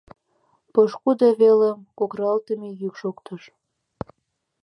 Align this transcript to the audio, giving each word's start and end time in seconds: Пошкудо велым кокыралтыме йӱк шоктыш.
Пошкудо 0.73 1.27
велым 1.39 1.79
кокыралтыме 1.97 2.69
йӱк 2.81 2.95
шоктыш. 3.01 3.43